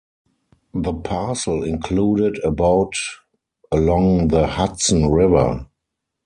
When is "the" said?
0.73-0.93, 4.29-4.47